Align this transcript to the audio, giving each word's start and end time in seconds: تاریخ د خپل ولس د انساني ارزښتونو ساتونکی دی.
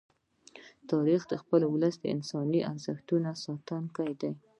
تاریخ 0.91 1.21
د 1.27 1.33
خپل 1.41 1.61
ولس 1.71 1.95
د 1.99 2.05
انساني 2.15 2.59
ارزښتونو 2.71 3.29
ساتونکی 3.43 4.11
دی. 4.21 4.31